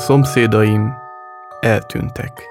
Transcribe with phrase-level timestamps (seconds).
[0.00, 0.94] Szomszédaim
[1.60, 2.48] eltűntek.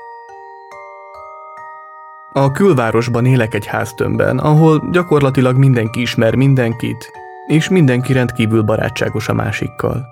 [2.33, 7.11] A külvárosban élek egy háztömbben, ahol gyakorlatilag mindenki ismer mindenkit,
[7.47, 10.05] és mindenki rendkívül barátságos a másikkal.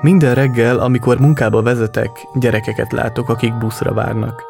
[0.00, 4.42] Minden reggel, amikor munkába vezetek, gyerekeket látok, akik buszra várnak.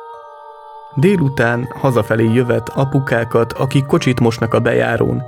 [0.94, 5.22] Délután hazafelé jövet apukákat, akik kocsit mosnak a bejárón,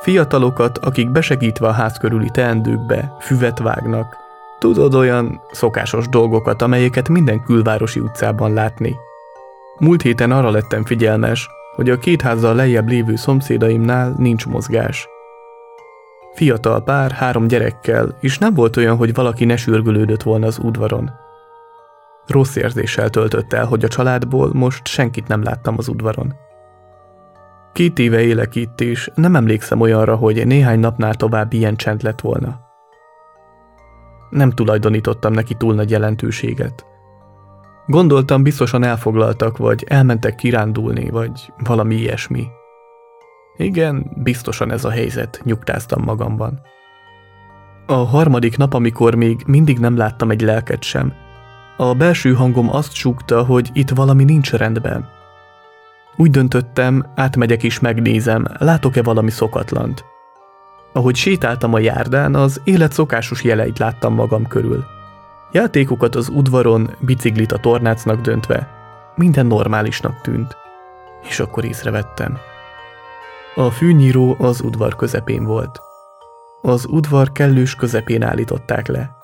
[0.00, 4.19] fiatalokat, akik besegítve a ház körüli teendőkbe füvet vágnak,
[4.60, 8.96] tudod olyan szokásos dolgokat, amelyeket minden külvárosi utcában látni.
[9.78, 15.08] Múlt héten arra lettem figyelmes, hogy a két házzal lejjebb lévő szomszédaimnál nincs mozgás.
[16.34, 21.10] Fiatal pár, három gyerekkel, és nem volt olyan, hogy valaki ne sürgülődött volna az udvaron.
[22.26, 26.34] Rossz érzéssel töltött el, hogy a családból most senkit nem láttam az udvaron.
[27.72, 32.20] Két éve élek itt, és nem emlékszem olyanra, hogy néhány napnál tovább ilyen csend lett
[32.20, 32.69] volna.
[34.30, 36.86] Nem tulajdonítottam neki túl nagy jelentőséget.
[37.86, 42.46] Gondoltam, biztosan elfoglaltak, vagy elmentek kirándulni, vagy valami ilyesmi.
[43.56, 46.60] Igen, biztosan ez a helyzet, nyugtáztam magamban.
[47.86, 51.12] A harmadik nap, amikor még mindig nem láttam egy lelket sem,
[51.80, 55.08] a belső hangom azt súgta, hogy itt valami nincs rendben.
[56.16, 60.04] Úgy döntöttem, átmegyek és megnézem, látok-e valami szokatlant.
[60.92, 64.84] Ahogy sétáltam a járdán, az élet szokásos jeleit láttam magam körül.
[65.52, 68.68] Játékokat az udvaron, biciklit a tornácnak döntve.
[69.14, 70.56] Minden normálisnak tűnt.
[71.22, 72.38] És akkor észrevettem.
[73.54, 75.80] A fűnyíró az udvar közepén volt.
[76.62, 79.16] Az udvar kellős közepén állították le.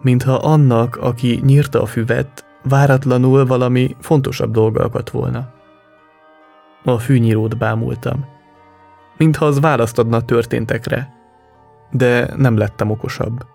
[0.00, 5.48] Mintha annak, aki nyírta a füvet, váratlanul valami fontosabb dolga akadt volna.
[6.84, 8.37] A fűnyírót bámultam.
[9.18, 11.12] Mintha az választ adna a történtekre.
[11.90, 13.46] De nem lettem okosabb.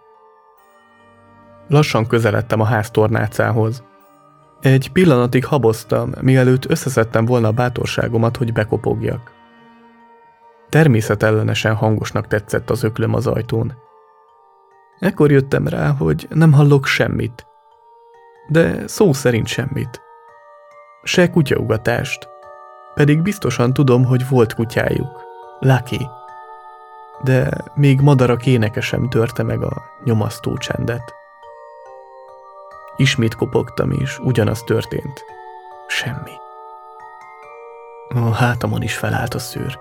[1.68, 3.84] Lassan közeledtem a ház tornácához.
[4.62, 9.32] Egy pillanatig haboztam, mielőtt összeszedtem volna a bátorságomat, hogy bekopogjak.
[10.70, 13.74] Természetellenesen hangosnak tetszett az öklöm az ajtón.
[15.00, 17.46] Ekkor jöttem rá, hogy nem hallok semmit.
[18.48, 20.02] De szó szerint semmit.
[21.04, 22.30] Se kutyaugatást.
[22.94, 25.33] Pedig biztosan tudom, hogy volt kutyájuk.
[25.64, 26.10] Lucky.
[27.22, 31.14] De még madarak éneke sem törte meg a nyomasztó csendet.
[32.96, 35.24] Ismét kopogtam, és ugyanaz történt.
[35.88, 36.32] Semmi.
[38.08, 39.80] A hátamon is felállt a szőr.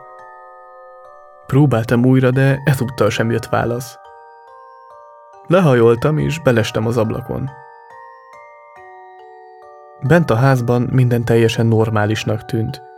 [1.47, 3.99] Próbáltam újra, de ezúttal sem jött válasz.
[5.47, 7.51] Lehajoltam, és belestem az ablakon.
[10.01, 12.92] Bent a házban minden teljesen normálisnak tűnt.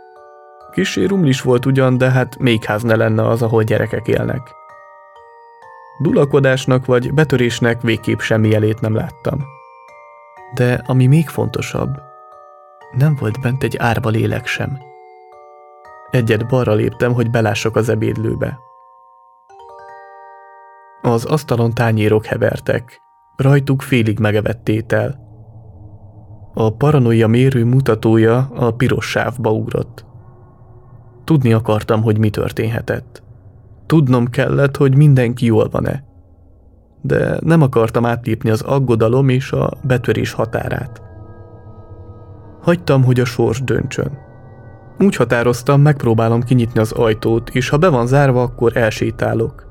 [0.75, 4.55] Kissé rumlis volt ugyan, de hát még ház ne lenne az, ahol gyerekek élnek.
[5.99, 9.43] Dulakodásnak vagy betörésnek végképp semmi jelét nem láttam.
[10.53, 11.89] De ami még fontosabb,
[12.97, 14.77] nem volt bent egy árva lélek sem.
[16.11, 18.59] Egyet balra léptem, hogy belássak az ebédlőbe.
[21.01, 23.01] Az asztalon tányérok hevertek,
[23.35, 25.19] rajtuk félig megevett étel.
[26.53, 30.05] A paranoia mérő mutatója a piros sávba ugrott.
[31.25, 33.23] Tudni akartam, hogy mi történhetett.
[33.85, 36.03] Tudnom kellett, hogy mindenki jól van-e.
[37.01, 41.01] De nem akartam átlépni az aggodalom és a betörés határát.
[42.61, 44.17] Hagytam, hogy a sors döntsön.
[44.99, 49.65] Úgy határoztam, megpróbálom kinyitni az ajtót, és ha be van zárva, akkor elsétálok.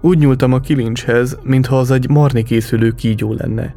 [0.00, 3.74] Úgy nyúltam a kilincshez, mintha az egy marni készülő kígyó lenne.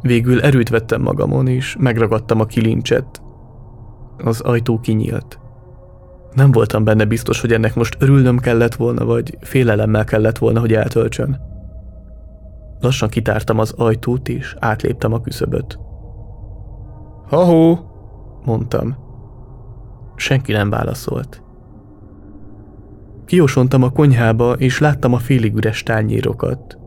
[0.00, 3.22] Végül erőt vettem magamon, és megragadtam a kilincset.
[4.18, 5.38] Az ajtó kinyílt.
[6.32, 10.72] Nem voltam benne biztos, hogy ennek most örülnöm kellett volna, vagy félelemmel kellett volna, hogy
[10.72, 11.40] eltöltsön.
[12.80, 15.78] Lassan kitártam az ajtót, és átléptem a küszöböt.
[17.28, 17.78] Ha-hó,
[18.44, 18.96] mondtam.
[20.16, 21.42] Senki nem válaszolt.
[23.24, 26.78] Kiosontam a konyhába, és láttam a félig üres tányérokat.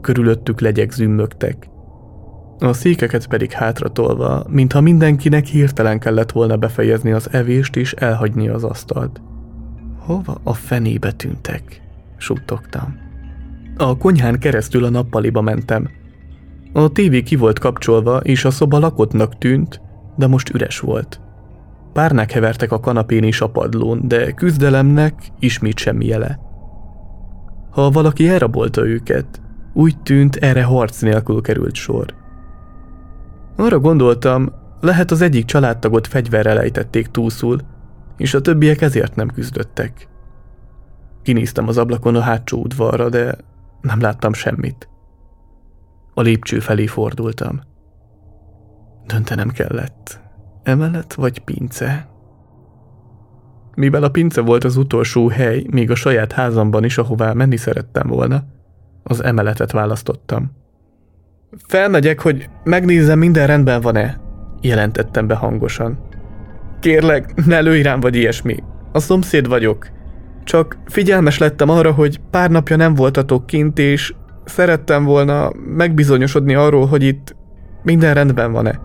[0.00, 1.70] Körülöttük legyek zümmögtek.
[2.58, 8.64] A székeket pedig hátratolva, mintha mindenkinek hirtelen kellett volna befejezni az evést és elhagyni az
[8.64, 9.20] asztalt.
[9.98, 11.82] Hova a fenébe tűntek?
[12.16, 12.98] suttogtam.
[13.76, 15.90] A konyhán keresztül a nappaliba mentem.
[16.72, 19.80] A tévé ki volt kapcsolva, és a szoba lakottnak tűnt,
[20.16, 21.20] de most üres volt.
[21.92, 26.38] Párnák hevertek a kanapén és a padlón, de küzdelemnek ismét semmi jele.
[27.70, 29.40] Ha valaki elrabolta őket,
[29.72, 32.14] úgy tűnt, erre harc nélkül került sor.
[33.56, 37.60] Arra gondoltam, lehet az egyik családtagot fegyverrel ejtették túlszul,
[38.16, 40.08] és a többiek ezért nem küzdöttek.
[41.22, 43.36] Kinéztem az ablakon a hátsó udvarra, de
[43.80, 44.88] nem láttam semmit.
[46.14, 47.60] A lépcső felé fordultam.
[49.06, 50.20] Döntenem kellett.
[50.62, 52.08] Emelet vagy pince?
[53.74, 58.08] Mivel a pince volt az utolsó hely, még a saját házamban is, ahová menni szerettem
[58.08, 58.42] volna,
[59.02, 60.50] az emeletet választottam.
[61.66, 64.20] Felmegyek, hogy megnézzem, minden rendben van-e,
[64.60, 65.98] jelentettem be hangosan.
[66.80, 68.56] Kérlek, ne lőj rám vagy ilyesmi.
[68.92, 69.88] A szomszéd vagyok.
[70.44, 74.14] Csak figyelmes lettem arra, hogy pár napja nem voltatok kint, és
[74.44, 77.36] szerettem volna megbizonyosodni arról, hogy itt
[77.82, 78.80] minden rendben van-e.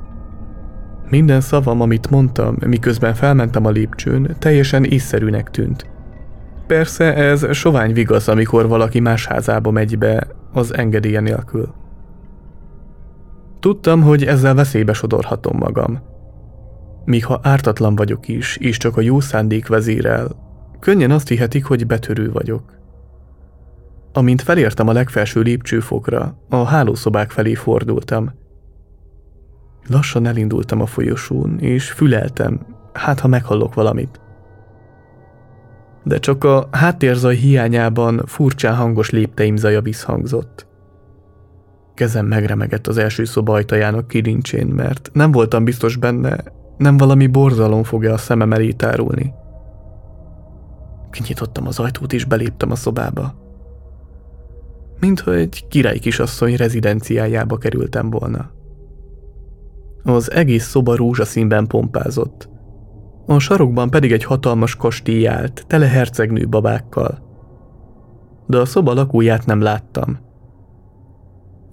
[1.09, 5.85] Minden szavam, amit mondtam, miközben felmentem a lépcsőn, teljesen észszerűnek tűnt.
[6.67, 11.80] Persze ez sovány vigasz, amikor valaki más házába megy be, az engedélye nélkül.
[13.61, 16.01] Tudtam, hogy ezzel veszélybe sodorhatom magam.
[17.05, 20.29] Míg ha ártatlan vagyok is, és csak a jó szándék vezérel,
[20.79, 22.79] könnyen azt hihetik, hogy betörő vagyok.
[24.13, 28.31] Amint felértem a legfelső lépcsőfokra, a hálószobák felé fordultam.
[29.87, 34.21] Lassan elindultam a folyosón, és füleltem, hát ha meghallok valamit.
[36.03, 40.69] De csak a háttérzaj hiányában furcsán hangos lépteim zaja visszhangzott.
[42.01, 46.44] Kezem megremegett az első szoba ajtajának kilincsén, mert nem voltam biztos benne,
[46.77, 49.33] nem valami borzalom fogja a szemem elé tárulni.
[51.12, 53.33] Kinyitottam az ajtót és beléptem a szobába.
[55.00, 58.51] Mintha egy király kisasszony rezidenciájába kerültem volna.
[60.03, 62.50] Az egész szoba rózsaszínben pompázott.
[63.25, 67.19] A sarokban pedig egy hatalmas kastély állt, tele hercegnő babákkal.
[68.48, 70.30] De a szoba lakóját nem láttam.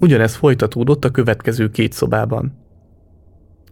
[0.00, 2.53] Ugyanez folytatódott a következő két szobában.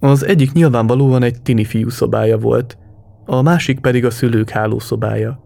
[0.00, 2.78] Az egyik nyilvánvalóan egy tini fiú szobája volt,
[3.24, 5.40] a másik pedig a szülők hálószobája.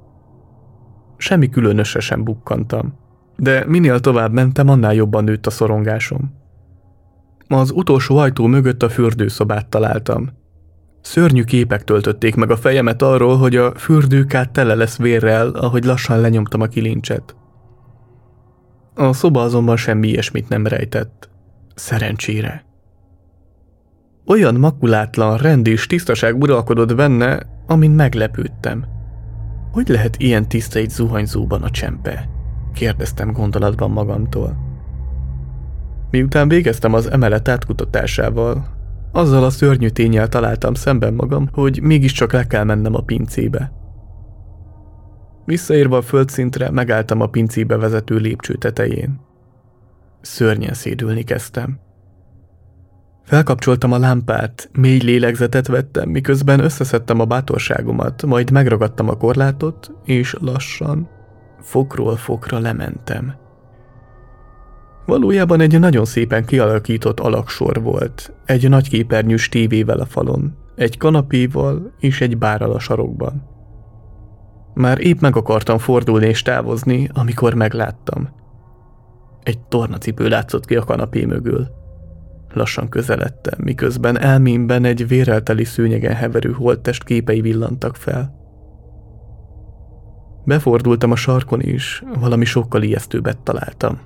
[1.17, 2.95] Semmi különösre sem bukkantam,
[3.37, 6.39] de minél tovább mentem, annál jobban nőtt a szorongásom.
[7.49, 10.29] Az utolsó ajtó mögött a fürdőszobát találtam.
[11.01, 16.21] Szörnyű képek töltötték meg a fejemet arról, hogy a fürdőkát tele lesz vérrel, ahogy lassan
[16.21, 17.37] lenyomtam a kilincset.
[18.95, 21.29] A szoba azonban semmi ilyesmit nem rejtett.
[21.75, 22.65] Szerencsére.
[24.27, 28.85] Olyan makulátlan rend és tisztaság uralkodott benne, amin meglepődtem.
[29.73, 32.29] Hogy lehet ilyen tiszta egy zuhanyzóban a csempe?
[32.75, 34.57] Kérdeztem gondolatban magamtól.
[36.11, 38.67] Miután végeztem az emelet átkutatásával,
[39.13, 43.73] azzal a szörnyű tényel találtam szemben magam, hogy mégiscsak le kell mennem a pincébe.
[45.51, 49.21] Visszaérve a földszintre, megálltam a pincébe vezető lépcső tetején.
[50.21, 51.79] Szörnyen szédülni kezdtem.
[53.25, 60.37] Felkapcsoltam a lámpát, mély lélegzetet vettem, miközben összeszedtem a bátorságomat, majd megragadtam a korlátot, és
[60.41, 61.09] lassan,
[61.61, 63.35] fokról fokra lementem.
[65.07, 71.93] Valójában egy nagyon szépen kialakított alaksor volt, egy nagy képernyős tévével a falon, egy kanapéval
[71.99, 73.59] és egy bárral a sarokban.
[74.75, 78.29] Már épp meg akartam fordulni és távozni, amikor megláttam.
[79.43, 81.69] Egy tornacipő látszott ki a kanapé mögül.
[82.53, 88.39] Lassan közeledtem, miközben elmémben egy vérelteli szőnyegen heverő holttest képei villantak fel.
[90.45, 93.99] Befordultam a sarkon is, valami sokkal ijesztőbbet találtam.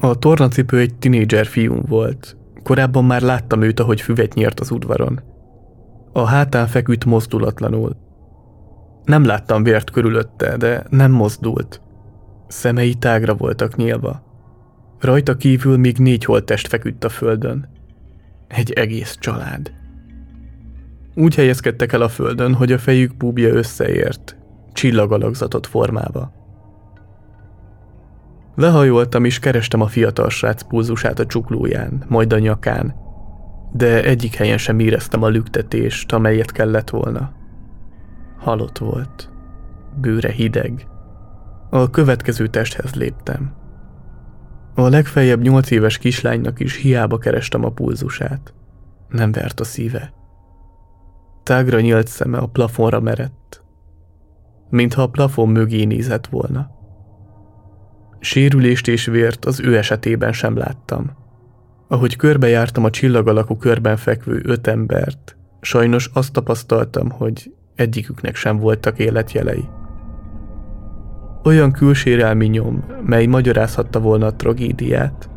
[0.00, 2.36] A tornacipő egy tinédzser fiú volt.
[2.62, 5.20] Korábban már láttam őt, ahogy füvet nyírt az udvaron.
[6.12, 7.96] A hátán feküdt mozdulatlanul.
[9.08, 11.80] Nem láttam vért körülötte, de nem mozdult.
[12.48, 14.22] Szemei tágra voltak nyílva.
[15.00, 17.68] Rajta kívül még négy holttest feküdt a földön.
[18.48, 19.72] Egy egész család.
[21.14, 24.36] Úgy helyezkedtek el a földön, hogy a fejük búbja összeért,
[24.72, 26.32] csillagalakzatot formába.
[28.54, 32.94] Lehajoltam és kerestem a fiatal srác pulzusát a csuklóján, majd a nyakán,
[33.72, 37.37] de egyik helyen sem éreztem a lüktetést, amelyet kellett volna.
[38.38, 39.30] Halott volt.
[40.00, 40.86] Bőre hideg.
[41.70, 43.52] A következő testhez léptem.
[44.74, 48.54] A legfeljebb nyolc éves kislánynak is hiába kerestem a pulzusát.
[49.08, 50.12] Nem vert a szíve.
[51.42, 53.64] Tágra nyílt szeme a plafonra merett,
[54.70, 56.70] mintha a plafon mögé nézett volna.
[58.18, 61.10] Sérülést és vért az ő esetében sem láttam.
[61.88, 68.58] Ahogy körbejártam a csillag alakú körben fekvő öt embert, sajnos azt tapasztaltam, hogy egyiküknek sem
[68.58, 69.68] voltak életjelei.
[71.44, 75.30] Olyan külsérelmi nyom, mely magyarázhatta volna a tragédiát,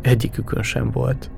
[0.00, 1.30] egyikükön sem volt.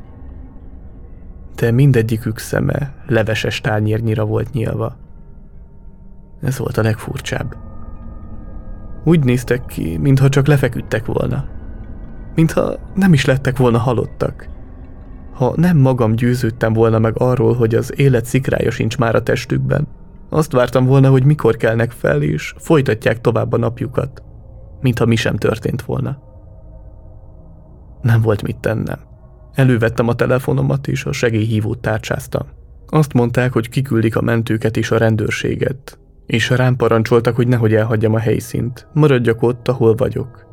[1.55, 4.97] De mindegyikük szeme leveses tányérnyira volt nyilva.
[6.43, 7.57] Ez volt a legfurcsább.
[9.05, 11.45] Úgy néztek ki, mintha csak lefeküdtek volna.
[12.35, 14.49] Mintha nem is lettek volna halottak.
[15.33, 19.87] Ha nem magam győződtem volna meg arról, hogy az élet szikrája sincs már a testükben,
[20.31, 24.23] azt vártam volna, hogy mikor kelnek fel, és folytatják tovább a napjukat,
[24.81, 26.19] mintha mi sem történt volna.
[28.03, 28.99] Nem volt mit tennem.
[29.55, 32.47] Elővettem a telefonomat, és a segélyhívót tárcsáztam.
[32.87, 38.15] Azt mondták, hogy kiküldik a mentőket és a rendőrséget, és rám parancsoltak, hogy nehogy elhagyjam
[38.15, 40.49] a helyszínt, maradjak ott, ahol vagyok.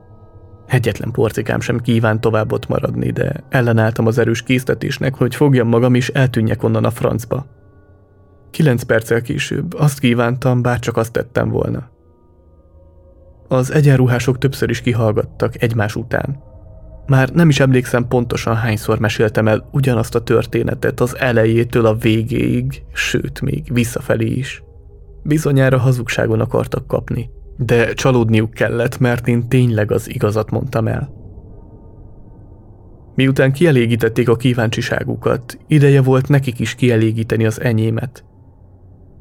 [0.67, 5.93] Egyetlen porcikám sem kívánt tovább ott maradni, de ellenálltam az erős késztetésnek, hogy fogjam magam
[5.93, 7.45] és eltűnjek onnan a francba.
[8.51, 11.89] Kilenc perccel később azt kívántam, bár csak azt tettem volna.
[13.47, 16.45] Az egyenruhások többször is kihallgattak egymás után.
[17.07, 22.83] Már nem is emlékszem pontosan hányszor meséltem el ugyanazt a történetet az elejétől a végéig,
[22.93, 24.63] sőt még visszafelé is.
[25.23, 31.15] Bizonyára hazugságon akartak kapni, de csalódniuk kellett, mert én tényleg az igazat mondtam el.
[33.15, 38.25] Miután kielégítették a kíváncsiságukat, ideje volt nekik is kielégíteni az enyémet.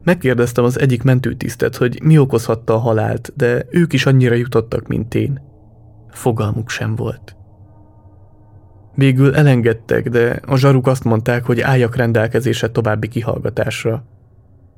[0.07, 5.15] Megkérdeztem az egyik mentőtisztet, hogy mi okozhatta a halált, de ők is annyira jutottak, mint
[5.15, 5.41] én.
[6.11, 7.37] Fogalmuk sem volt.
[8.95, 14.05] Végül elengedtek, de a zsaruk azt mondták, hogy álljak rendelkezésre további kihallgatásra.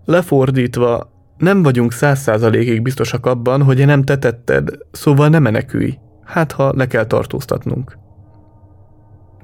[0.05, 5.99] Lefordítva, nem vagyunk száz százalékig biztosak abban, hogy nem te tetted, szóval ne menekülj.
[6.25, 7.99] Hát, ha le kell tartóztatnunk.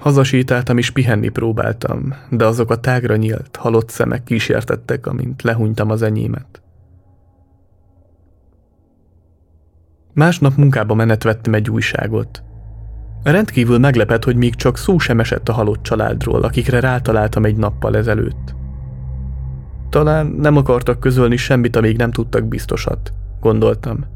[0.04, 6.02] Hazasétáltam és pihenni próbáltam, de azok a tágra nyílt, halott szemek kísértettek, amint lehunytam az
[6.02, 6.62] enyémet.
[10.12, 12.42] Másnap munkába menet vettem egy újságot.
[13.22, 17.96] Rendkívül meglepett, hogy még csak szó sem esett a halott családról, akikre rátaláltam egy nappal
[17.96, 18.54] ezelőtt.
[19.88, 24.13] Talán nem akartak közölni semmit, amíg nem tudtak biztosat, gondoltam.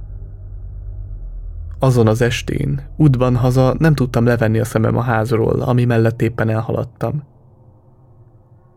[1.79, 6.49] Azon az estén, útban haza nem tudtam levenni a szemem a házról, ami mellett éppen
[6.49, 7.23] elhaladtam.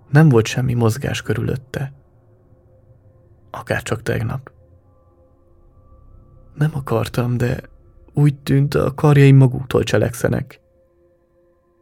[0.09, 1.93] Nem volt semmi mozgás körülötte.
[3.51, 4.51] Akár csak tegnap.
[6.53, 7.61] Nem akartam, de
[8.13, 10.61] úgy tűnt, a karjaim maguktól cselekszenek.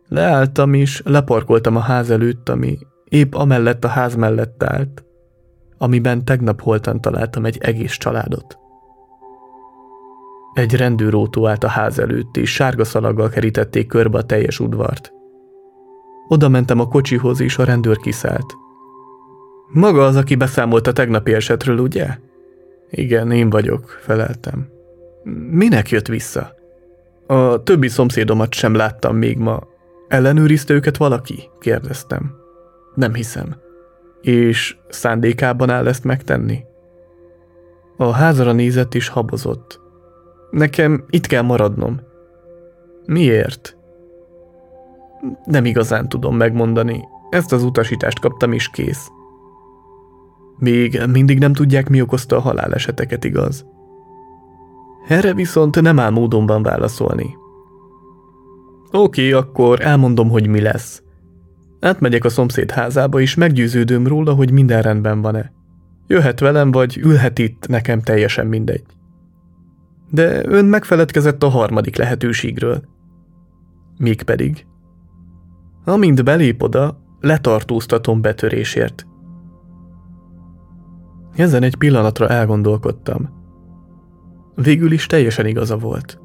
[0.08, 5.04] Leálltam és leparkoltam a ház előtt, ami épp amellett a ház mellett állt,
[5.78, 8.58] amiben tegnap holtan találtam egy egész családot.
[10.53, 15.13] Egy rendőrótó állt a ház előtt, és sárga szalaggal kerítették körbe a teljes udvart.
[16.27, 18.58] Oda mentem a kocsihoz, és a rendőr kiszállt.
[19.72, 22.08] Maga az, aki beszámolt a tegnapi esetről, ugye?
[22.89, 24.68] Igen, én vagyok, feleltem.
[25.50, 26.56] Minek jött vissza?
[27.27, 29.60] A többi szomszédomat sem láttam még ma.
[30.08, 31.50] Ellenőrizte őket valaki?
[31.60, 32.36] kérdeztem.
[32.96, 33.56] Nem hiszem.
[34.22, 36.63] És szándékában áll ezt megtenni?
[37.98, 39.79] A házra nézett és habozott.
[40.51, 42.00] Nekem itt kell maradnom.
[43.06, 43.77] Miért?
[45.44, 47.08] Nem igazán tudom megmondani.
[47.29, 49.08] Ezt az utasítást kaptam is kész.
[50.58, 53.65] Még mindig nem tudják, mi okozta a haláleseteket, igaz?
[55.08, 57.38] Erre viszont nem áll módonban válaszolni.
[58.91, 61.03] Oké, akkor elmondom, hogy mi lesz.
[61.79, 65.51] Átmegyek a szomszéd házába, és meggyőződöm róla, hogy minden rendben van-e.
[66.08, 68.84] Jöhet velem, vagy ülhet itt, nekem teljesen mindegy.
[70.12, 72.84] De ön megfeledkezett a harmadik lehetőségről.
[73.98, 74.66] Mégpedig.
[75.86, 79.08] Amint belép oda, letartóztatom betörésért.
[81.36, 83.30] Ezen egy pillanatra elgondolkodtam.
[84.56, 86.20] Végül is teljesen igaza volt.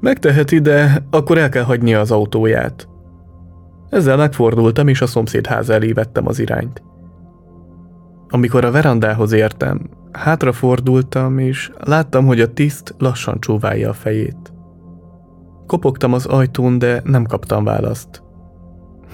[0.00, 2.88] Megteheti, de akkor el kell hagynia az autóját.
[3.88, 6.82] Ezzel megfordultam, és a szomszéd ház elé vettem az irányt.
[8.28, 14.52] Amikor a verandához értem, hátrafordultam, és láttam, hogy a tiszt lassan csóválja a fejét.
[15.66, 18.22] Kopogtam az ajtón, de nem kaptam választ.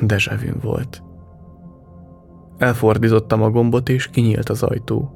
[0.00, 1.02] Dezsevűn volt.
[2.58, 5.14] Elfordítottam a gombot, és kinyílt az ajtó.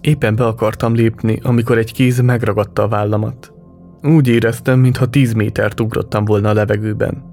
[0.00, 3.52] Éppen be akartam lépni, amikor egy kéz megragadta a vállamat.
[4.02, 7.24] Úgy éreztem, mintha tíz métert ugrottam volna a levegőben.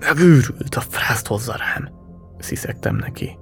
[0.00, 1.88] Megőrült, a frászt hozza rám,
[2.38, 3.38] sziszegtem neki.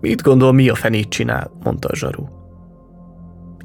[0.00, 2.35] Mit gondol, mi a fenét csinál, mondta a zsaru.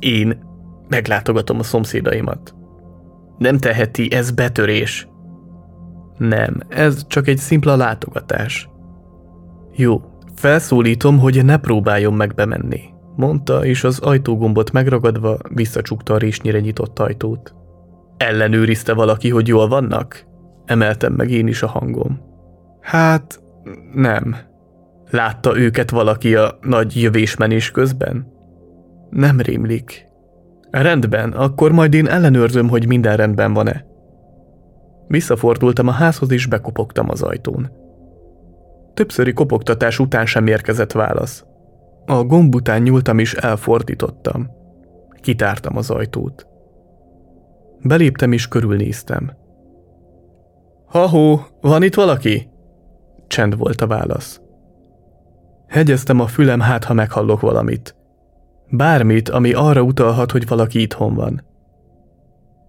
[0.01, 0.43] Én
[0.87, 2.55] meglátogatom a szomszédaimat.
[3.37, 5.07] Nem teheti, ez betörés.
[6.17, 8.69] Nem, ez csak egy szimpla látogatás.
[9.75, 10.01] Jó,
[10.35, 16.99] felszólítom, hogy ne próbáljon meg bemenni mondta, és az ajtógombot megragadva visszacsukta a résnyire nyitott
[16.99, 17.55] ajtót.
[18.17, 20.25] Ellenőrizte valaki, hogy jól vannak?
[20.65, 22.19] Emeltem meg én is a hangom.
[22.81, 23.41] Hát,
[23.93, 24.35] nem.
[25.09, 28.27] Látta őket valaki a nagy jövésmenés közben?
[29.11, 30.07] Nem rémlik.
[30.69, 33.85] Rendben, akkor majd én ellenőrzöm, hogy minden rendben van-e.
[35.07, 37.71] Visszafordultam a házhoz és bekopogtam az ajtón.
[38.93, 41.45] Többszöri kopogtatás után sem érkezett válasz.
[42.05, 44.49] A gomb után nyúltam és elfordítottam.
[45.21, 46.47] Kitártam az ajtót.
[47.81, 49.31] Beléptem és körülnéztem.
[50.85, 52.49] Hahó, van itt valaki?
[53.27, 54.41] Csend volt a válasz.
[55.67, 57.95] Hegyeztem a fülem, hát ha meghallok valamit.
[58.71, 61.43] Bármit, ami arra utalhat, hogy valaki itthon van.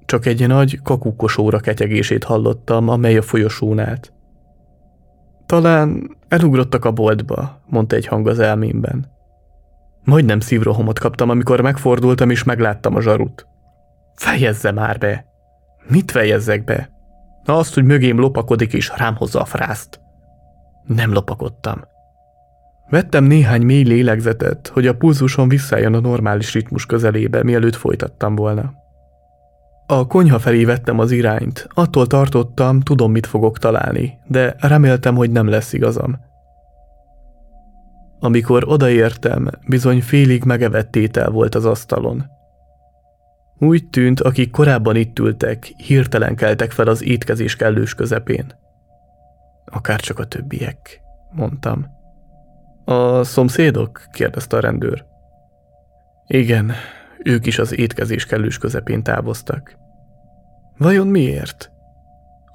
[0.04, 4.12] Csak egy nagy kakukosóra ketyegését hallottam, amely a folyosón állt.
[5.46, 9.10] Talán elugrottak a boltba, mondta egy hang az elmémben.
[10.04, 13.46] Majdnem szívrohomot kaptam, amikor megfordultam és megláttam a zsarut.
[14.14, 15.24] Fejezze már be!
[15.88, 16.90] Mit fejezzek be?
[17.44, 20.00] Na azt, hogy mögém lopakodik és rám hozza a frászt.
[20.86, 21.84] Nem lopakodtam.
[22.92, 28.72] Vettem néhány mély lélegzetet, hogy a pulzusom visszajön a normális ritmus közelébe, mielőtt folytattam volna.
[29.86, 35.30] A konyha felé vettem az irányt, attól tartottam, tudom, mit fogok találni, de reméltem, hogy
[35.30, 36.18] nem lesz igazam.
[38.18, 42.24] Amikor odaértem, bizony félig megevett étel volt az asztalon.
[43.58, 48.46] Úgy tűnt, akik korábban itt ültek, hirtelen keltek fel az étkezés kellős közepén.
[49.64, 52.00] Akár csak a többiek, mondtam.
[52.84, 54.02] A szomszédok?
[54.12, 55.04] kérdezte a rendőr.
[56.26, 56.72] Igen,
[57.24, 59.76] ők is az étkezés kellős közepén távoztak.
[60.76, 61.70] Vajon miért?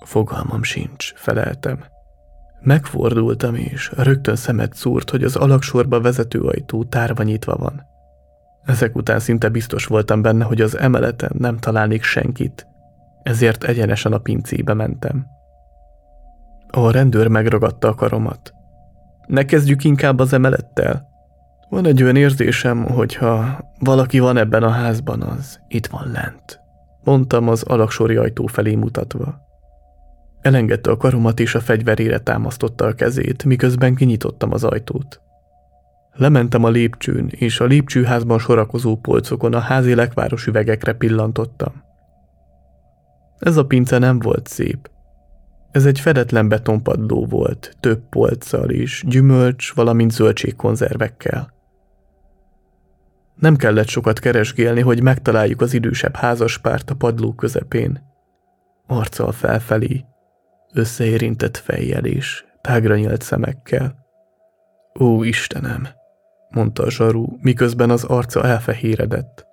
[0.06, 1.84] Fogalmam sincs, feleltem.
[2.60, 7.86] Megfordultam és rögtön szemet szúrt, hogy az alaksorba vezető ajtó tárva nyitva van.
[8.66, 12.68] Ezek után szinte biztos voltam benne, hogy az emeleten nem találnék senkit,
[13.24, 15.26] ezért egyenesen a pincébe mentem.
[16.68, 18.57] A rendőr megragadta a karomat.
[19.28, 21.08] Ne kezdjük inkább az emelettel.
[21.70, 26.60] Van egy olyan érzésem, hogyha valaki van ebben a házban, az itt van lent.
[27.04, 29.46] Mondtam az alaksori ajtó felé mutatva.
[30.42, 35.22] Elengedte a karomat és a fegyverére támasztotta a kezét, miközben kinyitottam az ajtót.
[36.14, 41.84] Lementem a lépcsőn, és a lépcsőházban sorakozó polcokon a házi lekváros üvegekre pillantottam.
[43.40, 44.90] Ez a pince nem volt szép.
[45.78, 51.54] Ez egy fedetlen betonpadló volt, több polccal is, gyümölcs, valamint zöldségkonzervekkel.
[53.36, 58.02] Nem kellett sokat keresgélni, hogy megtaláljuk az idősebb házaspárt a padló közepén.
[58.88, 60.06] Arccal felfelé,
[60.74, 63.96] összeérintett fejjel és tágra nyílt szemekkel.
[65.00, 65.88] Ó, Istenem!
[66.50, 69.46] mondta a zsaru, miközben az arca elfehéredett.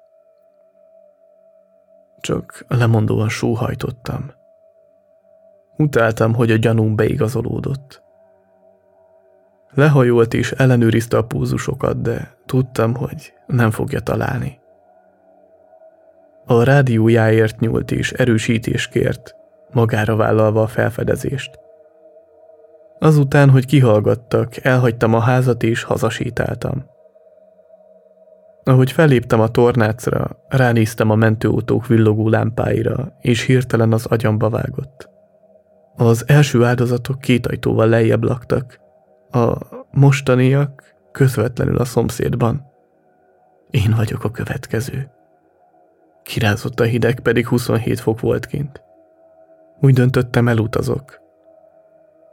[2.20, 4.42] Csak lemondóan sóhajtottam.
[5.76, 8.02] Utáltam, hogy a gyanúm beigazolódott.
[9.74, 14.60] Lehajolt és ellenőrizte a púzusokat, de tudtam, hogy nem fogja találni.
[16.46, 19.34] A rádiójáért nyúlt és erősítés kért,
[19.72, 21.58] magára vállalva a felfedezést.
[22.98, 26.84] Azután, hogy kihallgattak, elhagytam a házat és hazasétáltam.
[28.64, 35.13] Ahogy feléptem a tornácra, ránéztem a mentőautók villogó lámpáira, és hirtelen az agyamba vágott.
[35.96, 38.80] Az első áldozatok két ajtóval lejjebb laktak,
[39.30, 39.58] a
[39.90, 42.66] mostaniak közvetlenül a szomszédban.
[43.70, 45.10] Én vagyok a következő.
[46.22, 48.82] Kirázott a hideg, pedig 27 fok volt kint.
[49.80, 51.20] Úgy döntöttem, elutazok.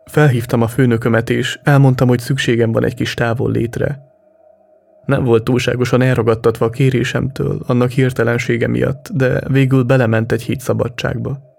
[0.06, 4.10] Felhívtam a főnökömet, és elmondtam, hogy szükségem van egy kis távol létre.
[5.06, 11.51] Nem volt túlságosan elragadtatva a kérésemtől, annak hirtelensége miatt, de végül belement egy híd szabadságba.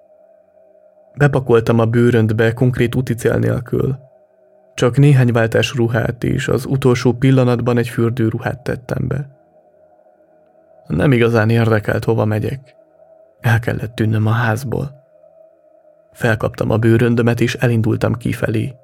[1.15, 3.99] Bepakoltam a bőröntbe konkrét uticél nélkül.
[4.75, 9.41] Csak néhány váltás ruhát és az utolsó pillanatban egy fürdőruhát tettem be.
[10.87, 12.75] Nem igazán érdekelt, hova megyek.
[13.41, 15.01] El kellett tűnnöm a házból.
[16.13, 18.75] Felkaptam a bőröndömet, és elindultam kifelé.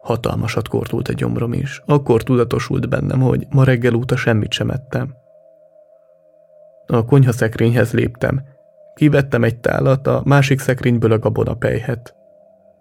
[0.00, 1.82] Hatalmasat kortult a gyomrom is.
[1.86, 5.14] Akkor tudatosult bennem, hogy ma reggel óta semmit sem ettem.
[6.86, 8.42] A konyhaszekrényhez léptem.
[8.96, 12.14] Kivettem egy tálat, a másik szekrényből a gabonapejhet.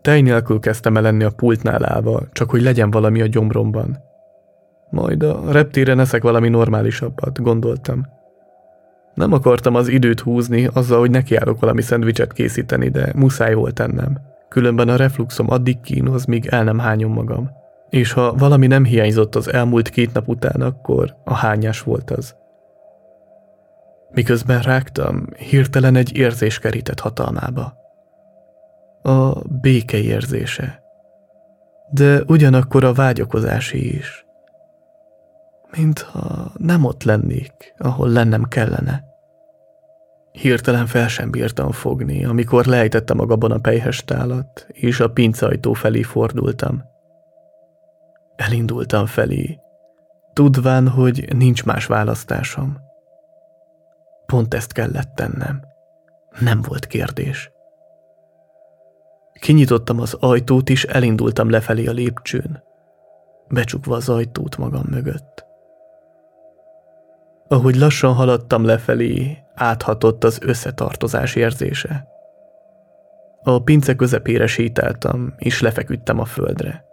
[0.01, 3.97] Tej nélkül kezdtem el lenni a pultnál állva, csak hogy legyen valami a gyomromban.
[4.89, 8.05] Majd a reptéren eszek valami normálisabbat, gondoltam.
[9.13, 14.17] Nem akartam az időt húzni azzal, hogy nekiállok valami szendvicset készíteni, de muszáj volt ennem.
[14.49, 17.49] Különben a refluxom addig kínoz, míg el nem hányom magam.
[17.89, 22.35] És ha valami nem hiányzott az elmúlt két nap után, akkor a hányás volt az.
[24.11, 27.73] Miközben rágtam, hirtelen egy érzés kerített hatalmába.
[29.01, 30.83] A béke érzése.
[31.91, 34.25] De ugyanakkor a vágyakozási is
[35.77, 39.03] mintha nem ott lennék, ahol lennem kellene.
[40.31, 46.01] Hirtelen fel sem bírtam fogni, amikor lejtettem a gabona pejhes tálat, és a pincajtó felé
[46.01, 46.83] fordultam.
[48.35, 49.59] Elindultam felé,
[50.33, 52.77] tudván, hogy nincs más választásom.
[54.25, 55.61] Pont ezt kellett tennem.
[56.39, 57.51] Nem volt kérdés.
[59.39, 62.63] Kinyitottam az ajtót, és elindultam lefelé a lépcsőn,
[63.47, 65.45] becsukva az ajtót magam mögött.
[67.47, 72.07] Ahogy lassan haladtam lefelé, áthatott az összetartozás érzése.
[73.43, 76.85] A pince közepére sétáltam, és lefeküdtem a földre.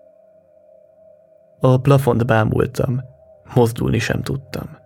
[1.60, 3.00] A plafont bámultam,
[3.54, 4.81] mozdulni sem tudtam.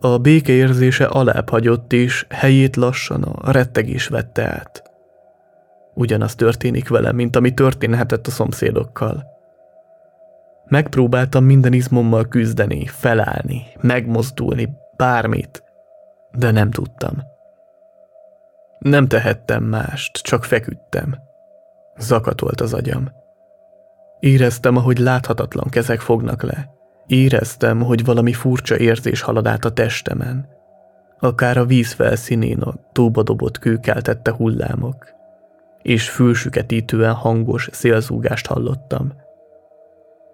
[0.00, 4.82] A béke érzése alább hagyott, és helyét lassan a rettegés vette át.
[5.94, 9.26] Ugyanaz történik velem, mint ami történhetett a szomszédokkal.
[10.64, 15.62] Megpróbáltam minden izmommal küzdeni, felállni, megmozdulni, bármit,
[16.32, 17.22] de nem tudtam.
[18.78, 21.16] Nem tehettem mást, csak feküdtem.
[21.96, 23.10] Zakatolt az agyam.
[24.20, 26.77] Éreztem, ahogy láthatatlan kezek fognak le.
[27.08, 30.48] Éreztem, hogy valami furcsa érzés halad át a testemen.
[31.18, 35.06] Akár a víz felszínén a tóba dobott kőkeltette hullámok,
[35.82, 39.12] és fülsüketítően hangos szélzúgást hallottam.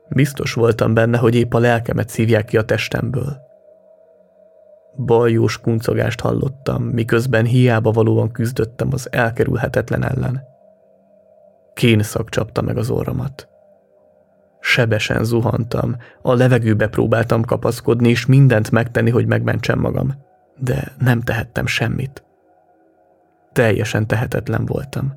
[0.09, 3.37] Biztos voltam benne, hogy épp a lelkemet szívják ki a testemből.
[4.97, 10.43] Baljós kuncogást hallottam, miközben hiába valóan küzdöttem az elkerülhetetlen ellen.
[11.75, 13.54] Kénszak csapta meg az orromat.
[14.67, 20.15] Sebesen zuhantam, a levegőbe próbáltam kapaszkodni, és mindent megtenni, hogy megmentsem magam.
[20.59, 22.25] De nem tehettem semmit.
[23.53, 25.15] Teljesen tehetetlen voltam.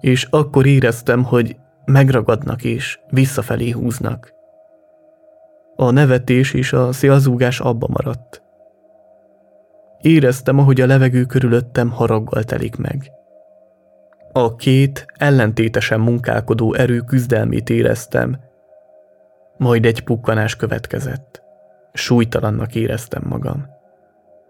[0.00, 4.32] És akkor éreztem, hogy megragadnak és visszafelé húznak.
[5.76, 8.42] A nevetés és a szélzúgás abba maradt.
[10.00, 13.10] Éreztem, ahogy a levegő körülöttem haraggal telik meg.
[14.32, 18.38] A két ellentétesen munkálkodó erő küzdelmét éreztem,
[19.56, 21.42] majd egy pukkanás következett.
[21.92, 23.66] Súlytalannak éreztem magam.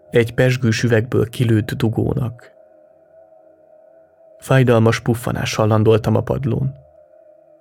[0.09, 2.51] Egy pesgős üvegből kilőtt dugónak.
[4.39, 6.73] Fájdalmas puffanással landoltam a padlón.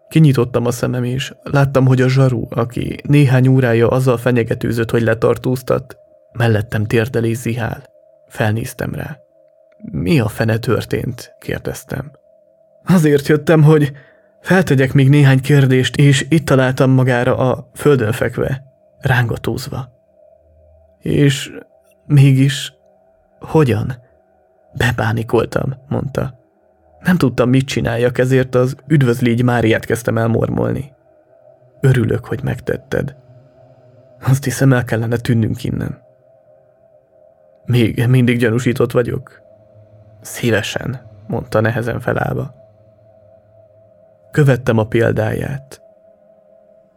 [0.09, 5.97] Kinyitottam a szemem, és láttam, hogy a zsaru, aki néhány órája azzal fenyegetőzött, hogy letartóztat,
[6.33, 7.83] mellettem térdelés zihál.
[8.27, 9.19] Felnéztem rá.
[9.83, 11.35] Mi a fene történt?
[11.39, 12.11] kérdeztem.
[12.85, 13.93] Azért jöttem, hogy
[14.41, 18.65] feltegyek még néhány kérdést, és itt találtam magára a földön fekve,
[18.99, 19.89] rángatózva.
[20.99, 21.53] És
[22.07, 22.75] mégis
[23.41, 23.93] hogyan?
[24.73, 26.39] Bebánikoltam, mondta.
[27.01, 30.93] Nem tudtam, mit csináljak, ezért az üdvözlégy Máriát kezdtem el mormolni.
[31.81, 33.17] Örülök, hogy megtetted.
[34.21, 36.03] Azt hiszem, el kellene tűnnünk innen.
[37.65, 39.43] Még mindig gyanúsított vagyok?
[40.21, 42.55] Szívesen, mondta nehezen felállva.
[44.31, 45.83] Követtem a példáját.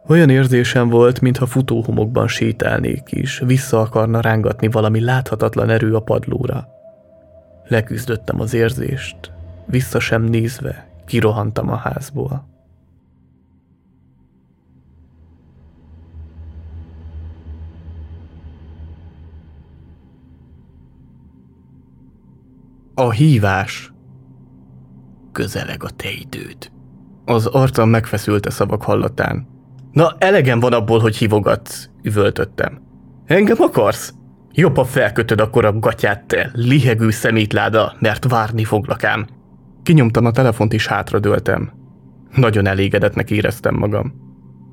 [0.06, 6.68] Olyan érzésem volt, mintha futóhomokban sétálnék is, vissza akarna rángatni valami láthatatlan erő a padlóra.
[7.68, 9.32] Leküzdöttem az érzést,
[9.66, 12.53] vissza sem nézve, kirohantam a házból.
[22.94, 23.92] A hívás.
[25.32, 26.70] Közeleg a te időd.
[27.24, 29.46] Az arcam megfeszült a szavak hallatán.
[29.92, 32.82] Na, elegem van abból, hogy hívogatsz, üvöltöttem.
[33.26, 34.14] Engem akarsz?
[34.52, 39.26] Jobb, ha felkötöd akkor a gatyát, te lihegő szemétláda, mert várni foglak ám.
[39.82, 41.72] Kinyomtam a telefont és hátradőltem.
[42.34, 44.14] Nagyon elégedetnek éreztem magam.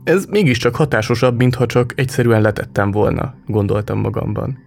[0.04, 4.58] Ez mégiscsak hatásosabb, mintha csak egyszerűen letettem volna, gondoltam magamban.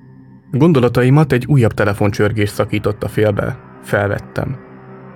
[0.57, 3.59] Gondolataimat egy újabb telefoncsörgés szakította félbe.
[3.83, 4.57] Felvettem.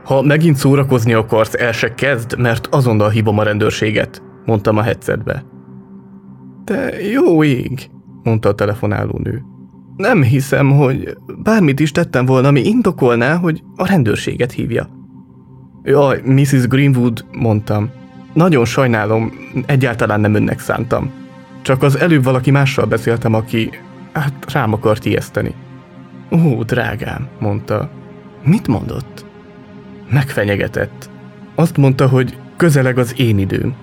[0.04, 5.44] Ha megint szórakozni akarsz, el se kezd, mert azonnal hívom a rendőrséget, mondtam a headsetbe.
[6.64, 7.90] Te jó ég,
[8.22, 9.42] mondta a telefonáló nő.
[9.96, 14.88] Nem hiszem, hogy bármit is tettem volna, ami indokolná, hogy a rendőrséget hívja.
[15.82, 16.66] Jaj, Mrs.
[16.66, 17.90] Greenwood, mondtam.
[18.32, 19.32] Nagyon sajnálom,
[19.66, 21.10] egyáltalán nem önnek szántam.
[21.62, 23.70] Csak az előbb valaki mással beszéltem, aki
[24.12, 25.54] Hát rám akart ijeszteni.
[26.30, 27.90] Ó, drágám, mondta.
[28.44, 29.24] Mit mondott?
[30.10, 31.10] Megfenyegetett.
[31.54, 33.74] Azt mondta, hogy közeleg az én időm.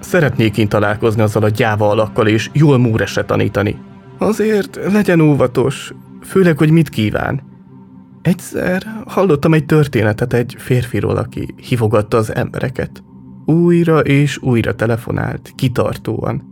[0.00, 3.76] Szeretnék én találkozni azzal a gyáva alakkal és jól múresre tanítani.
[4.18, 7.42] Azért legyen óvatos, főleg, hogy mit kíván.
[8.22, 13.02] Egyszer hallottam egy történetet egy férfiról, aki hívogatta az embereket.
[13.44, 16.42] Újra és újra telefonált, kitartóan.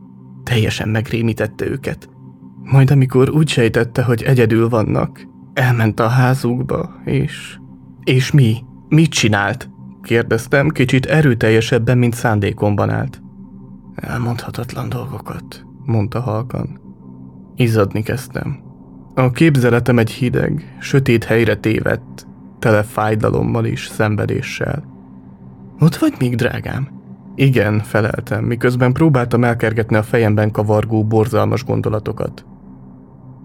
[0.45, 2.09] Teljesen megrémítette őket.
[2.63, 7.59] Majd amikor úgy sejtette, hogy egyedül vannak, elment a házukba, és...
[8.05, 8.57] És mi?
[8.89, 9.71] Mit csinált?
[10.03, 13.23] Kérdeztem, kicsit erőteljesebben, mint szándékomban állt.
[13.95, 16.81] Elmondhatatlan dolgokat, mondta halkan.
[17.57, 18.61] Izzadni kezdtem.
[19.15, 22.27] A képzeletem egy hideg, sötét helyre tévedt,
[22.59, 24.85] tele fájdalommal és szenvedéssel.
[25.81, 26.98] Ott vagy még, drágám?
[27.41, 32.45] Igen, feleltem, miközben próbáltam elkergetni a fejemben kavargó, borzalmas gondolatokat.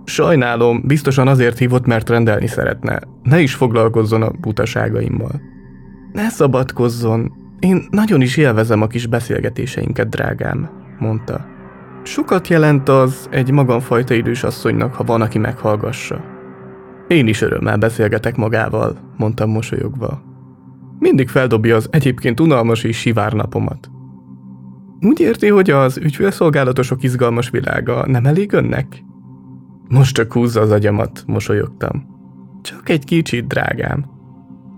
[0.03, 2.99] Sajnálom, biztosan azért hívott, mert rendelni szeretne.
[3.23, 5.41] Ne is foglalkozzon a butaságaimmal.
[6.11, 7.31] Ne szabadkozzon.
[7.59, 11.45] Én nagyon is élvezem a kis beszélgetéseinket, drágám, mondta.
[12.03, 16.21] Sokat jelent az egy magamfajta idős asszonynak, ha van, aki meghallgassa.
[17.07, 20.32] Én is örömmel beszélgetek magával, mondtam mosolyogva.
[21.03, 23.91] Mindig feldobja az egyébként unalmas és sivár napomat.
[25.01, 29.03] Úgy érti, hogy az ügyfélszolgálatosok izgalmas világa nem elég önnek?
[29.87, 32.05] Most csak húzza az agyamat, mosolyogtam.
[32.61, 34.05] Csak egy kicsit, drágám.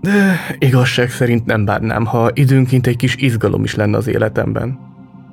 [0.00, 4.78] De igazság szerint nem bárnám, ha időnként egy kis izgalom is lenne az életemben.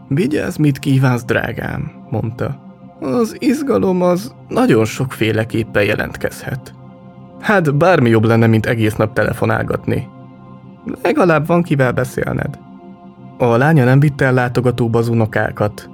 [0.07, 2.75] Vigyázz, mit kívánsz, drágám, mondta.
[2.99, 6.73] Az izgalom az nagyon sokféleképpen jelentkezhet.
[7.39, 10.07] Hát bármi jobb lenne, mint egész nap telefonálgatni.
[11.01, 12.59] Legalább van kivel beszélned.
[13.37, 15.89] A lánya nem vitte el látogatóba az unokákat.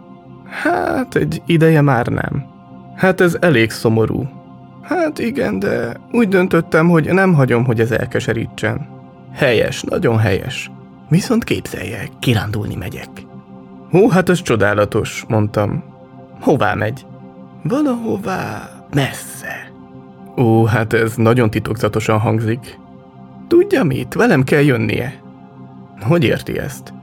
[0.45, 2.45] Hát, egy ideje már nem.
[2.95, 4.27] Hát ez elég szomorú.
[4.81, 8.87] Hát igen, de úgy döntöttem, hogy nem hagyom, hogy ez elkeserítsen.
[9.33, 10.71] Helyes, nagyon helyes.
[11.09, 13.09] Viszont képzelje, kirándulni megyek.
[13.91, 15.83] Hú, hát ez csodálatos, mondtam.
[16.39, 17.05] Hová megy?
[17.63, 19.71] Valahová messze.
[20.37, 22.79] Ó, hát ez nagyon titokzatosan hangzik.
[23.49, 25.13] Tudja mit, velem kell jönnie.
[26.01, 26.93] Hogy érti ezt?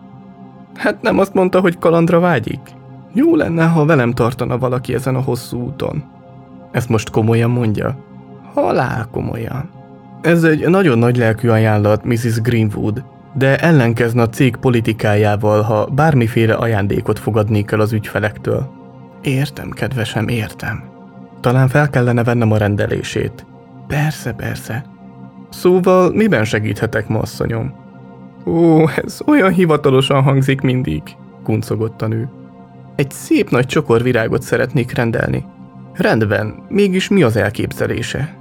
[0.75, 2.61] Hát nem azt mondta, hogy kalandra vágyik?
[3.13, 6.05] Jó lenne, ha velem tartana valaki ezen a hosszú úton.
[6.73, 7.99] Ezt most komolyan mondja?
[8.55, 9.71] Halál komolyan.
[10.23, 12.41] Ez egy nagyon nagy lelkű ajánlat, Mrs.
[12.41, 13.05] Greenwood,
[13.35, 18.71] de ellenkezne a cég politikájával, ha bármiféle ajándékot fogadnék el az ügyfelektől.
[19.23, 20.85] Értem, kedvesem, értem.
[21.41, 23.47] Talán fel kellene vennem a rendelését.
[23.87, 24.85] Persze, persze.
[25.49, 27.75] Szóval miben segíthetek ma, asszonyom?
[28.47, 31.03] Ó, ez olyan hivatalosan hangzik mindig,
[31.43, 32.29] kuncogott a nő.
[32.95, 35.45] Egy szép nagy csokor virágot szeretnék rendelni.
[35.93, 38.37] Rendben, mégis mi az elképzelése?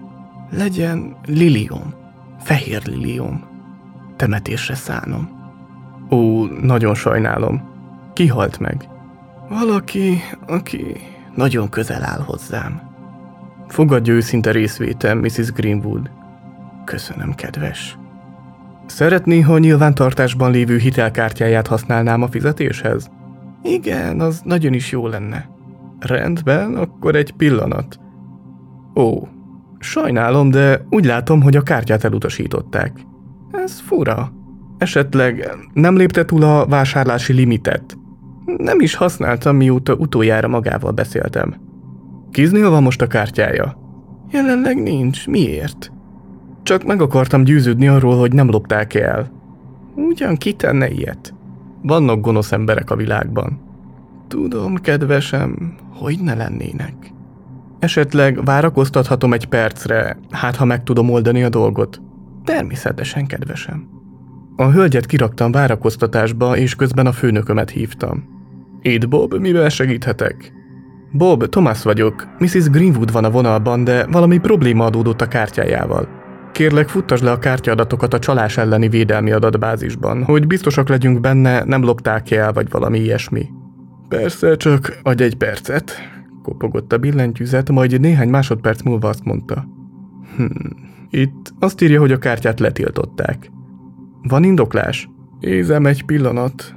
[0.51, 1.93] Legyen lilium,
[2.39, 3.43] fehér lilium.
[4.15, 5.29] Temetésre szánom.
[6.11, 7.73] Ó, nagyon sajnálom.
[8.13, 8.87] Ki halt meg?
[9.49, 10.97] Valaki, aki
[11.35, 12.81] nagyon közel áll hozzám.
[13.67, 15.51] Fogadja őszinte részvétem, Mrs.
[15.51, 16.09] Greenwood.
[16.85, 17.97] Köszönöm, kedves.
[18.85, 23.11] Szeretné, ha nyilvántartásban lévő hitelkártyáját használnám a fizetéshez?
[23.63, 25.49] Igen, az nagyon is jó lenne.
[25.99, 27.99] Rendben, akkor egy pillanat.
[28.95, 29.27] Ó,
[29.79, 32.99] sajnálom, de úgy látom, hogy a kártyát elutasították.
[33.51, 34.31] Ez fura.
[34.77, 37.97] Esetleg nem lépte túl a vásárlási limitet.
[38.57, 41.55] Nem is használtam, mióta utoljára magával beszéltem.
[42.31, 43.77] Kiznél van most a kártyája?
[44.31, 45.27] Jelenleg nincs.
[45.27, 45.91] Miért?
[46.65, 49.31] Csak meg akartam győződni arról, hogy nem lopták el.
[49.95, 51.33] Ugyan ki tenne ilyet?
[51.81, 53.59] Vannak gonosz emberek a világban.
[54.27, 56.93] Tudom, kedvesem, hogy ne lennének.
[57.79, 62.01] Esetleg várakoztathatom egy percre, hát ha meg tudom oldani a dolgot.
[62.43, 63.87] Természetesen, kedvesem.
[64.55, 68.23] A hölgyet kiraktam várakoztatásba, és közben a főnökömet hívtam.
[68.81, 70.53] Itt Bob, mivel segíthetek?
[71.11, 72.27] Bob, Thomas vagyok.
[72.39, 72.69] Mrs.
[72.69, 76.23] Greenwood van a vonalban, de valami probléma adódott a kártyájával.
[76.55, 81.83] Kérlek, futtasd le a kártyaadatokat a csalás elleni védelmi adatbázisban, hogy biztosak legyünk benne, nem
[81.83, 83.49] lopták el, vagy valami ilyesmi.
[84.07, 85.91] Persze, csak adj egy percet,
[86.43, 89.67] kopogott a billentyűzet, majd néhány másodperc múlva azt mondta.
[90.35, 90.45] Hm,
[91.09, 93.51] itt azt írja, hogy a kártyát letiltották.
[94.21, 95.09] Van indoklás?
[95.39, 96.75] Ézem egy pillanat.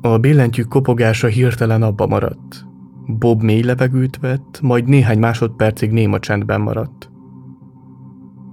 [0.00, 2.66] A billentyű kopogása hirtelen abba maradt.
[3.06, 7.10] Bob mély levegőt vett, majd néhány másodpercig néma csendben maradt.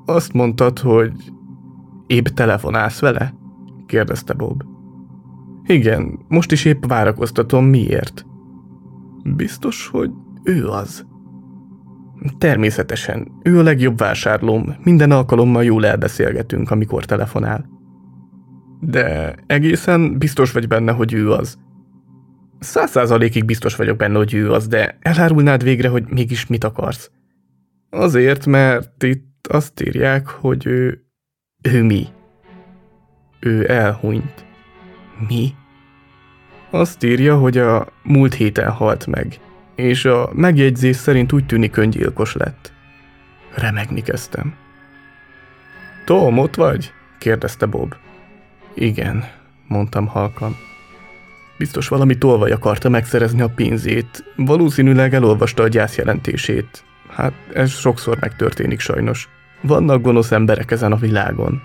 [0.06, 1.14] Azt mondtad, hogy
[2.08, 3.34] épp telefonálsz vele?
[3.86, 4.64] kérdezte Bob.
[5.66, 8.26] Igen, most is épp várakoztatom, miért?
[9.24, 10.12] Biztos, hogy
[10.44, 11.06] ő az.
[12.38, 17.70] Természetesen, ő a legjobb vásárlóm, minden alkalommal jól elbeszélgetünk, amikor telefonál.
[18.80, 21.58] De egészen biztos vagy benne, hogy ő az.
[22.60, 27.12] Száz százalékig biztos vagyok benne, hogy ő az, de elárulnád végre, hogy mégis mit akarsz.
[27.90, 31.06] Azért, mert itt azt írják, hogy ő...
[31.62, 32.08] Ő mi?
[33.40, 34.46] Ő elhunyt.
[35.28, 35.56] Mi?
[36.70, 39.40] Azt írja, hogy a múlt héten halt meg,
[39.76, 42.74] és a megjegyzés szerint úgy tűnik öngyilkos lett.
[43.56, 44.56] Remegni kezdtem.
[46.06, 46.92] Tom, ott vagy?
[47.20, 47.96] kérdezte Bob.
[48.74, 49.24] Igen,
[49.68, 50.56] mondtam halkan.
[51.58, 54.34] Biztos valami tolvaj akarta megszerezni a pénzét.
[54.36, 56.84] Valószínűleg elolvasta a gyászjelentését.
[57.16, 59.30] Hát ez sokszor megtörténik sajnos.
[59.62, 61.62] Vannak gonosz emberek ezen a világon.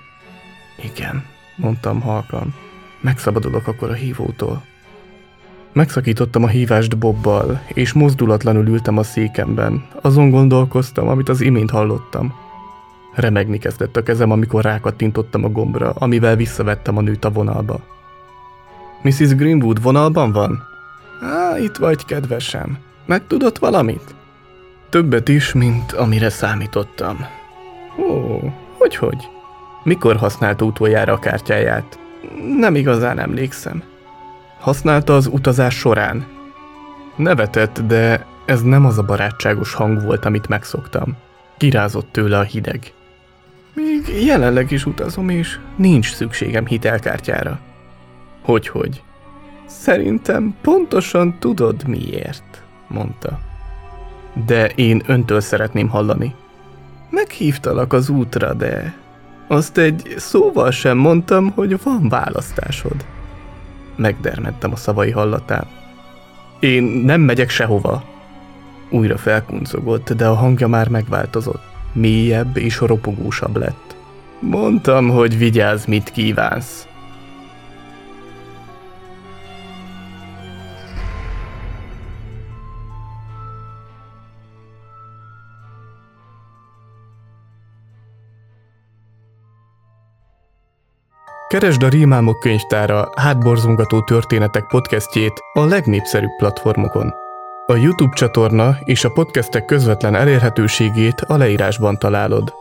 [0.82, 1.24] Igen,
[1.56, 2.54] mondtam halkan.
[3.00, 4.62] Megszabadulok akkor a hívótól.
[5.72, 9.84] Megszakítottam a hívást Bobbal, és mozdulatlanul ültem a székemben.
[10.00, 12.34] Azon gondolkoztam, amit az imént hallottam.
[13.14, 17.80] Remegni kezdett a kezem, amikor rákattintottam a gombra, amivel visszavettem a nőt a vonalba.
[19.02, 19.34] Mrs.
[19.34, 20.62] Greenwood vonalban van?
[21.20, 22.78] Á, itt vagy, kedvesem.
[23.06, 24.14] Megtudott valamit?
[24.90, 27.26] Többet is, mint amire számítottam.
[27.98, 28.40] Ó,
[28.78, 29.28] hogy-hogy?
[29.82, 31.98] Mikor használta utoljára a kártyáját?
[32.58, 33.82] Nem igazán emlékszem.
[34.58, 36.26] Használta az utazás során?
[37.16, 41.16] Nevetett, de ez nem az a barátságos hang volt, amit megszoktam.
[41.56, 42.92] Kirázott tőle a hideg.
[43.74, 47.58] Még jelenleg is utazom, és nincs szükségem hitelkártyára.
[48.42, 49.02] Hogy-hogy?
[49.66, 53.47] Szerintem pontosan tudod miért, mondta.
[54.46, 56.34] De én öntől szeretném hallani.
[57.10, 58.94] Meghívtalak az útra, de
[59.46, 63.06] azt egy szóval sem mondtam, hogy van választásod.
[63.96, 65.66] Megdermedtem a szavai hallatán.
[66.60, 68.04] Én nem megyek sehova.
[68.90, 71.62] Újra felkuncogott, de a hangja már megváltozott.
[71.92, 73.96] Mélyebb és ropogósabb lett.
[74.40, 76.86] Mondtam, hogy vigyázz, mit kívánsz.
[91.58, 97.12] Keresd a Rímámok könyvtára hátborzongató történetek podcastjét a legnépszerűbb platformokon.
[97.66, 102.54] A YouTube csatorna és a podcastek közvetlen elérhetőségét a leírásban találod.